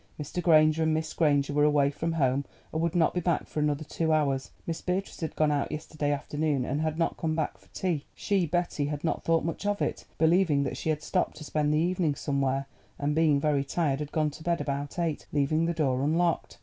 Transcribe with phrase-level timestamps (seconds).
[0.19, 0.41] Mr.
[0.41, 3.83] Granger and Miss Granger were away from home, and would not be back for another
[3.83, 4.49] two hours.
[4.65, 8.05] Miss Beatrice had gone out yesterday afternoon, and had not come back to tea.
[8.15, 11.71] She, Betty, had not thought much of it, believing that she had stopped to spend
[11.71, 12.65] the evening somewhere,
[12.97, 16.57] and, being very tired, had gone to bed about eight, leaving the door unlocked.